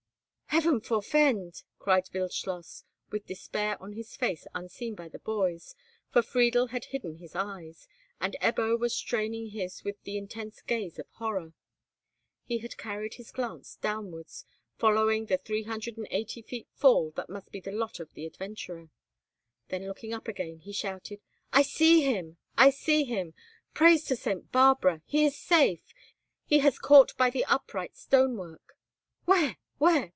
"Heaven 0.47 0.81
forefend!" 0.81 1.63
cried 1.79 2.09
Wildschloss, 2.13 2.83
with 3.09 3.25
despair 3.25 3.81
on 3.81 3.93
his 3.93 4.17
face 4.17 4.45
unseen 4.53 4.95
by 4.95 5.07
the 5.07 5.17
boys, 5.19 5.75
for 6.11 6.21
Friedel 6.21 6.67
had 6.67 6.83
hidden 6.91 7.15
his 7.15 7.35
eyes, 7.37 7.87
and 8.19 8.35
Ebbo 8.41 8.77
was 8.77 8.93
straining 8.93 9.51
his 9.51 9.85
with 9.85 10.03
the 10.03 10.17
intense 10.17 10.61
gaze 10.61 10.99
of 10.99 11.07
horror. 11.11 11.53
He 12.43 12.57
had 12.57 12.75
carried 12.75 13.13
his 13.13 13.31
glance 13.31 13.77
downwards, 13.77 14.43
following 14.77 15.27
the 15.27 15.37
380 15.37 16.41
feet 16.41 16.67
fall 16.73 17.11
that 17.11 17.29
must 17.29 17.49
be 17.53 17.61
the 17.61 17.71
lot 17.71 18.01
of 18.01 18.13
the 18.13 18.25
adventurer. 18.25 18.89
Then 19.69 19.87
looking 19.87 20.13
up 20.13 20.27
again 20.27 20.59
he 20.59 20.73
shouted, 20.73 21.21
"I 21.53 21.61
see 21.61 22.01
him! 22.01 22.37
I 22.57 22.71
see 22.71 23.05
him! 23.05 23.33
Praise 23.73 24.03
to 24.07 24.17
St. 24.17 24.51
Barbara! 24.51 25.01
He 25.05 25.23
is 25.23 25.37
safe! 25.37 25.93
He 26.45 26.59
has 26.59 26.77
caught 26.77 27.15
by 27.15 27.29
the 27.29 27.45
upright 27.45 27.95
stone 27.95 28.35
work." 28.35 28.75
"Where? 29.23 29.55
where? 29.77 30.09